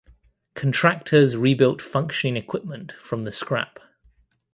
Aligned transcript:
Contractors 0.55 1.37
rebuilt 1.37 1.79
functioning 1.79 2.35
equipment 2.35 2.91
from 2.93 3.23
the 3.23 3.31
scrap. 3.31 3.77